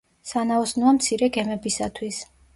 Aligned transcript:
სანაოსნოა 0.29 0.95
მცირე 0.97 1.31
გემებისათვის. 1.37 2.25